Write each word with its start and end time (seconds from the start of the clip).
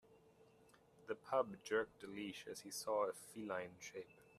The 1.05 1.13
pup 1.13 1.49
jerked 1.63 2.01
the 2.01 2.07
leash 2.07 2.47
as 2.51 2.61
he 2.61 2.71
saw 2.71 3.03
a 3.07 3.13
feline 3.13 3.75
shape. 3.79 4.17